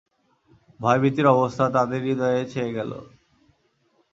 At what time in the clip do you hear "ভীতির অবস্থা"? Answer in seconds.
1.01-1.65